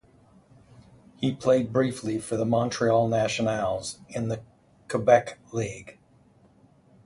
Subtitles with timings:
[1.17, 4.41] He played briefly for the Montreal Nationales in the
[4.87, 5.99] Quebec league.